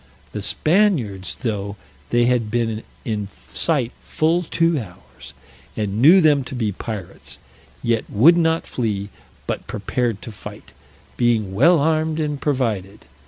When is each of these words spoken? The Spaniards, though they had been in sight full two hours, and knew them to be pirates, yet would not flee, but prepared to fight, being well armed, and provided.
The 0.31 0.41
Spaniards, 0.41 1.35
though 1.41 1.75
they 2.09 2.25
had 2.25 2.49
been 2.49 2.81
in 3.05 3.27
sight 3.49 3.91
full 4.01 4.41
two 4.41 4.79
hours, 4.79 5.35
and 5.77 6.01
knew 6.01 6.21
them 6.21 6.43
to 6.45 6.55
be 6.55 6.71
pirates, 6.71 7.37
yet 7.83 8.05
would 8.09 8.35
not 8.35 8.65
flee, 8.65 9.09
but 9.45 9.67
prepared 9.67 10.19
to 10.23 10.31
fight, 10.31 10.71
being 11.17 11.53
well 11.53 11.77
armed, 11.77 12.19
and 12.19 12.41
provided. 12.41 13.05